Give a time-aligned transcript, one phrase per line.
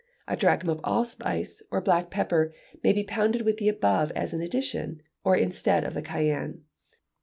[0.27, 2.51] A drachm of allspice, or black pepper,
[2.83, 6.63] may be pounded with the above as an addition, or instead of the cayenne.